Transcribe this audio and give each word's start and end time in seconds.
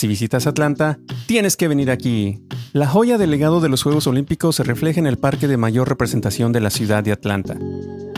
Si 0.00 0.08
visitas 0.08 0.46
Atlanta, 0.46 0.98
tienes 1.26 1.58
que 1.58 1.68
venir 1.68 1.90
aquí. 1.90 2.42
La 2.72 2.86
joya 2.86 3.18
del 3.18 3.30
legado 3.30 3.60
de 3.60 3.68
los 3.68 3.82
Juegos 3.82 4.06
Olímpicos 4.06 4.56
se 4.56 4.62
refleja 4.62 4.98
en 4.98 5.06
el 5.06 5.18
parque 5.18 5.46
de 5.46 5.58
mayor 5.58 5.90
representación 5.90 6.52
de 6.52 6.60
la 6.60 6.70
ciudad 6.70 7.04
de 7.04 7.12
Atlanta. 7.12 7.58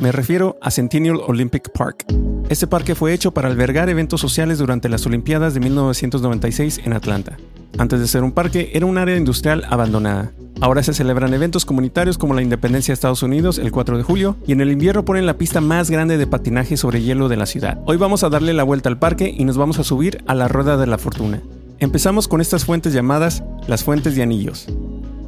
Me 0.01 0.13
refiero 0.13 0.57
a 0.63 0.71
Centennial 0.71 1.19
Olympic 1.27 1.73
Park. 1.77 2.05
Este 2.49 2.69
parque 2.69 2.95
fue 2.95 3.13
hecho 3.13 3.35
para 3.35 3.49
albergar 3.49 3.89
eventos 3.89 4.21
sociales 4.21 4.59
durante 4.59 4.89
las 4.89 5.05
Olimpiadas 5.07 5.55
de 5.55 5.61
1996 5.61 6.83
en 6.85 6.93
Atlanta. 6.93 7.37
Antes 7.77 7.99
de 7.99 8.07
ser 8.07 8.23
un 8.23 8.30
parque, 8.30 8.71
era 8.75 8.87
un 8.87 8.96
área 8.96 9.17
industrial 9.17 9.64
abandonada. 9.69 10.30
Ahora 10.61 10.85
se 10.85 10.95
celebran 10.95 11.35
eventos 11.35 11.64
comunitarios 11.64 12.17
como 12.17 12.35
la 12.35 12.43
independencia 12.43 12.93
de 12.93 12.95
Estados 12.95 13.25
Unidos 13.25 13.59
el 13.59 13.73
4 13.73 13.96
de 13.96 14.05
julio 14.05 14.37
y 14.46 14.53
en 14.53 14.61
el 14.61 14.71
invierno 14.71 15.05
ponen 15.05 15.27
la 15.27 15.37
pista 15.37 15.61
más 15.61 15.91
grande 15.91 16.17
de 16.17 16.29
patinaje 16.29 16.77
sobre 16.77 17.03
hielo 17.03 17.29
de 17.29 17.39
la 17.39 17.46
ciudad. 17.46 17.80
Hoy 17.87 17.96
vamos 17.96 18.23
a 18.23 18.29
darle 18.29 18.53
la 18.53 18.62
vuelta 18.62 18.89
al 18.89 19.01
parque 19.01 19.35
y 19.37 19.45
nos 19.45 19.57
vamos 19.57 19.80
a 19.80 19.83
subir 19.83 20.23
a 20.29 20.37
la 20.37 20.46
Rueda 20.46 20.77
de 20.77 20.87
la 20.87 20.99
Fortuna. 20.99 21.43
Empezamos 21.83 22.29
con 22.29 22.41
estas 22.41 22.64
fuentes 22.64 22.93
llamadas 22.93 23.43
las 23.66 23.83
fuentes 23.83 24.15
de 24.15 24.23
anillos, 24.23 24.69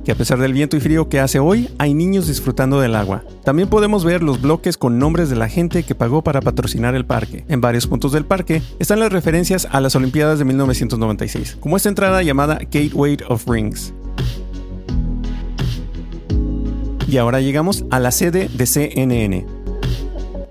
que 0.05 0.12
a 0.12 0.15
pesar 0.15 0.38
del 0.38 0.52
viento 0.52 0.77
y 0.77 0.80
frío 0.80 1.09
que 1.09 1.19
hace 1.19 1.41
hoy, 1.41 1.69
hay 1.78 1.95
niños 1.95 2.28
disfrutando 2.28 2.78
del 2.78 2.95
agua. 2.95 3.24
También 3.42 3.69
podemos 3.69 4.05
ver 4.05 4.23
los 4.23 4.41
bloques 4.41 4.78
con 4.78 5.01
nombres 5.01 5.28
de 5.28 5.34
la 5.34 5.48
gente 5.48 5.83
que 5.83 5.97
pagó 5.97 6.23
para 6.23 6.41
patrocinar 6.41 6.95
el 6.95 7.06
parque. 7.06 7.45
En 7.48 7.61
varios 7.61 7.88
puntos 7.88 8.12
del 8.12 8.25
parque 8.25 8.62
están 8.78 9.01
las 9.01 9.12
referencias 9.12 9.66
a 9.69 9.80
las 9.80 9.97
Olimpiadas 9.97 10.38
de 10.38 10.45
1996, 10.45 11.56
como 11.59 11.77
esta 11.77 11.88
entrada 11.88 12.23
llamada 12.23 12.61
Gateway 12.70 13.19
of 13.28 13.48
Rings. 13.48 13.92
Y 17.09 17.16
ahora 17.16 17.41
llegamos 17.41 17.84
a 17.91 17.98
la 17.98 18.12
sede 18.12 18.48
de 18.48 18.66
CNN, 18.66 19.45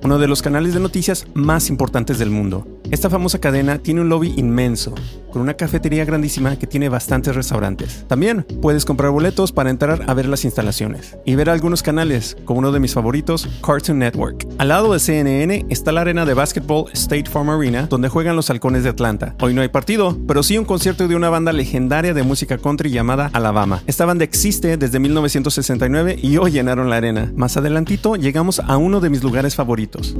uno 0.03 0.19
de 0.19 0.27
los 0.27 0.41
canales 0.41 0.73
de 0.73 0.81
noticias 0.81 1.27
más 1.33 1.69
importantes 1.69 2.19
del 2.19 2.29
mundo. 2.29 2.67
Esta 2.93 3.09
famosa 3.09 3.39
cadena 3.39 3.79
tiene 3.79 4.01
un 4.01 4.09
lobby 4.09 4.35
inmenso, 4.37 4.93
con 5.31 5.41
una 5.41 5.55
cafetería 5.55 6.05
grandísima 6.05 6.59
que 6.59 6.67
tiene 6.67 6.89
bastantes 6.89 7.35
restaurantes. 7.35 8.05
También 8.07 8.45
puedes 8.61 8.85
comprar 8.85 9.09
boletos 9.09 9.51
para 9.51 9.71
entrar 9.71 10.03
a 10.05 10.13
ver 10.13 10.27
las 10.27 10.45
instalaciones 10.45 11.17
y 11.25 11.33
ver 11.33 11.49
algunos 11.49 11.81
canales, 11.81 12.37
como 12.45 12.59
uno 12.59 12.71
de 12.71 12.79
mis 12.79 12.93
favoritos, 12.93 13.49
Cartoon 13.65 13.97
Network. 13.97 14.45
Al 14.59 14.67
lado 14.67 14.93
de 14.93 14.99
CNN 14.99 15.65
está 15.69 15.91
la 15.91 16.01
arena 16.01 16.23
de 16.23 16.35
básquetbol 16.35 16.85
State 16.93 17.31
Farm 17.31 17.49
Arena, 17.49 17.87
donde 17.89 18.09
juegan 18.09 18.35
los 18.35 18.51
halcones 18.51 18.83
de 18.83 18.91
Atlanta. 18.91 19.35
Hoy 19.41 19.55
no 19.55 19.63
hay 19.63 19.69
partido, 19.69 20.15
pero 20.27 20.43
sí 20.43 20.59
un 20.59 20.65
concierto 20.65 21.07
de 21.07 21.15
una 21.15 21.31
banda 21.31 21.51
legendaria 21.51 22.13
de 22.13 22.21
música 22.21 22.59
country 22.59 22.91
llamada 22.91 23.31
Alabama. 23.33 23.81
Esta 23.87 24.05
banda 24.05 24.23
existe 24.23 24.77
desde 24.77 24.99
1969 24.99 26.19
y 26.21 26.37
hoy 26.37 26.51
llenaron 26.51 26.91
la 26.91 26.97
arena. 26.97 27.33
Más 27.35 27.57
adelantito 27.57 28.17
llegamos 28.17 28.59
a 28.59 28.77
uno 28.77 28.99
de 28.99 29.09
mis 29.09 29.23
lugares 29.23 29.55
favoritos, 29.55 30.15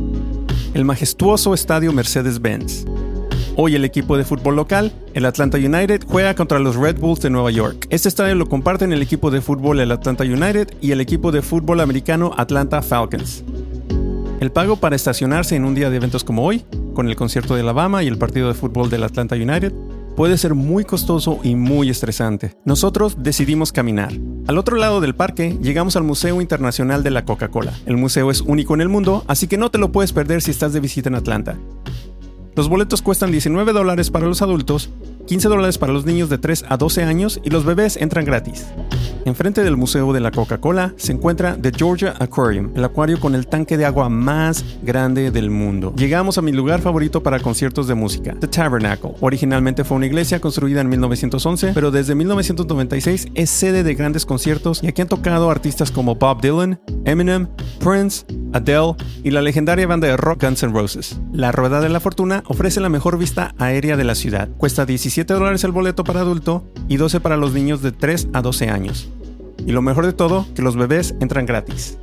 el 0.73 0.85
majestuoso 0.85 1.53
estadio 1.53 1.93
Mercedes-Benz. 1.93 2.85
Hoy 3.55 3.75
el 3.75 3.85
equipo 3.85 4.17
de 4.17 4.23
fútbol 4.23 4.55
local, 4.55 4.91
el 5.13 5.25
Atlanta 5.25 5.59
United, 5.59 6.03
juega 6.07 6.33
contra 6.33 6.57
los 6.57 6.75
Red 6.75 6.99
Bulls 6.99 7.21
de 7.21 7.29
Nueva 7.29 7.51
York. 7.51 7.85
Este 7.91 8.09
estadio 8.09 8.33
lo 8.33 8.49
comparten 8.49 8.91
el 8.91 9.03
equipo 9.03 9.29
de 9.29 9.41
fútbol 9.41 9.79
el 9.79 9.91
Atlanta 9.91 10.23
United 10.23 10.73
y 10.81 10.91
el 10.91 11.01
equipo 11.01 11.31
de 11.31 11.43
fútbol 11.43 11.79
americano 11.79 12.31
Atlanta 12.37 12.81
Falcons. 12.81 13.43
El 14.39 14.51
pago 14.51 14.77
para 14.77 14.95
estacionarse 14.95 15.55
en 15.55 15.63
un 15.63 15.75
día 15.75 15.91
de 15.91 15.97
eventos 15.97 16.23
como 16.23 16.43
hoy, 16.43 16.65
con 16.95 17.07
el 17.07 17.15
concierto 17.15 17.53
de 17.53 17.61
Alabama 17.61 18.01
y 18.01 18.07
el 18.07 18.17
partido 18.17 18.47
de 18.47 18.55
fútbol 18.55 18.89
del 18.89 19.03
Atlanta 19.03 19.35
United, 19.35 19.71
puede 20.15 20.37
ser 20.37 20.53
muy 20.53 20.85
costoso 20.85 21.39
y 21.43 21.55
muy 21.55 21.89
estresante. 21.89 22.55
Nosotros 22.65 23.17
decidimos 23.19 23.71
caminar. 23.71 24.13
Al 24.47 24.57
otro 24.57 24.75
lado 24.75 25.01
del 25.01 25.15
parque 25.15 25.57
llegamos 25.61 25.95
al 25.95 26.03
Museo 26.03 26.41
Internacional 26.41 27.03
de 27.03 27.11
la 27.11 27.25
Coca-Cola. 27.25 27.73
El 27.85 27.97
museo 27.97 28.29
es 28.29 28.41
único 28.41 28.73
en 28.73 28.81
el 28.81 28.89
mundo, 28.89 29.23
así 29.27 29.47
que 29.47 29.57
no 29.57 29.71
te 29.71 29.77
lo 29.77 29.91
puedes 29.91 30.13
perder 30.13 30.41
si 30.41 30.51
estás 30.51 30.73
de 30.73 30.79
visita 30.79 31.09
en 31.09 31.15
Atlanta. 31.15 31.57
Los 32.55 32.69
boletos 32.69 33.01
cuestan 33.01 33.31
19 33.31 33.73
dólares 33.73 34.11
para 34.11 34.27
los 34.27 34.43
adultos, 34.43 34.91
15 35.25 35.47
dólares 35.47 35.79
para 35.79 35.91
los 35.91 36.05
niños 36.05 36.29
de 36.29 36.37
3 36.37 36.65
a 36.69 36.77
12 36.77 37.03
años 37.03 37.41
y 37.43 37.49
los 37.49 37.65
bebés 37.65 37.97
entran 37.97 38.25
gratis. 38.25 38.67
Enfrente 39.25 39.63
del 39.63 39.77
Museo 39.77 40.13
de 40.13 40.19
la 40.19 40.29
Coca-Cola 40.29 40.93
se 40.97 41.13
encuentra 41.13 41.57
The 41.59 41.71
Georgia 41.75 42.13
Aquarium, 42.19 42.71
el 42.75 42.83
acuario 42.83 43.19
con 43.19 43.33
el 43.33 43.47
tanque 43.47 43.77
de 43.77 43.85
agua 43.85 44.09
más 44.09 44.63
grande 44.83 45.31
del 45.31 45.49
mundo. 45.49 45.93
Llegamos 45.95 46.37
a 46.37 46.43
mi 46.43 46.51
lugar 46.51 46.81
favorito 46.81 47.23
para 47.23 47.39
conciertos 47.39 47.87
de 47.87 47.95
música, 47.95 48.35
The 48.39 48.47
Tabernacle. 48.47 49.15
Originalmente 49.21 49.83
fue 49.83 49.97
una 49.97 50.05
iglesia 50.05 50.39
construida 50.39 50.81
en 50.81 50.89
1911, 50.89 51.71
pero 51.73 51.89
desde 51.89 52.13
1996 52.13 53.29
es 53.33 53.49
sede 53.49 53.83
de 53.83 53.95
grandes 53.95 54.25
conciertos 54.27 54.83
y 54.83 54.87
aquí 54.87 55.01
han 55.01 55.07
tocado 55.07 55.49
artistas 55.49 55.89
como 55.89 56.15
Bob 56.15 56.41
Dylan, 56.41 56.79
Eminem, 57.05 57.47
Prince, 57.83 58.25
Adele 58.53 58.95
y 59.25 59.31
la 59.31 59.41
legendaria 59.41 59.85
banda 59.85 60.07
de 60.07 60.15
rock 60.15 60.43
Guns 60.43 60.63
N' 60.63 60.71
Roses. 60.71 61.19
La 61.33 61.51
Rueda 61.51 61.81
de 61.81 61.89
la 61.89 61.99
Fortuna 61.99 62.41
ofrece 62.47 62.79
la 62.79 62.87
mejor 62.87 63.17
vista 63.17 63.53
aérea 63.57 63.97
de 63.97 64.05
la 64.05 64.15
ciudad. 64.15 64.47
Cuesta 64.57 64.85
17 64.85 65.33
dólares 65.33 65.65
el 65.65 65.73
boleto 65.73 66.05
para 66.05 66.21
adulto 66.21 66.63
y 66.87 66.95
12 66.95 67.19
para 67.19 67.35
los 67.35 67.51
niños 67.51 67.81
de 67.81 67.91
3 67.91 68.29
a 68.31 68.41
12 68.41 68.69
años. 68.69 69.09
Y 69.65 69.73
lo 69.73 69.81
mejor 69.81 70.05
de 70.05 70.13
todo, 70.13 70.47
que 70.55 70.61
los 70.61 70.77
bebés 70.77 71.13
entran 71.19 71.45
gratis. 71.45 71.97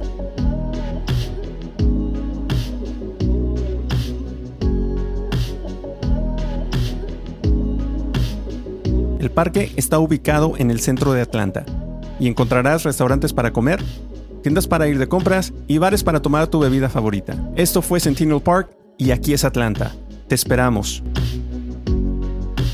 El 9.19 9.31
parque 9.31 9.73
está 9.77 9.99
ubicado 9.99 10.55
en 10.59 10.71
el 10.71 10.81
centro 10.81 11.15
de 11.15 11.23
Atlanta 11.23 11.65
y 12.19 12.29
encontrarás 12.29 12.85
restaurantes 12.85 13.33
para 13.33 13.53
comer, 13.53 13.83
tiendas 14.43 14.67
para 14.67 14.89
ir 14.89 14.99
de 14.99 15.09
compras 15.09 15.53
y 15.67 15.79
bares 15.79 16.05
para 16.05 16.21
tomar 16.21 16.49
tu 16.49 16.59
bebida 16.59 16.89
favorita. 16.89 17.37
Esto 17.57 17.83
fue 17.83 18.01
Centennial 18.01 18.43
Park 18.43 18.71
y 18.99 19.11
aquí 19.11 19.33
es 19.33 19.45
Atlanta. 19.45 19.93
Te 20.29 20.35
esperamos. 20.35 21.03